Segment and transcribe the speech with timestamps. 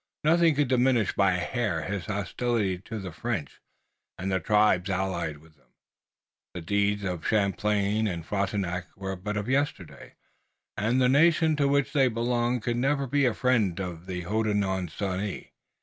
[0.23, 3.61] Nothing could diminish by a hair his hostility to the French
[4.17, 5.67] and the tribes allied with them.
[6.55, 10.15] The deeds of Champlain and Frontenac were but of yesterday,
[10.75, 15.51] and the nation to which they belonged could never be a friend of the Hodenosaunee.